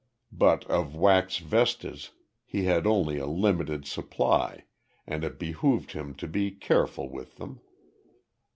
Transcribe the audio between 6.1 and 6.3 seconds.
to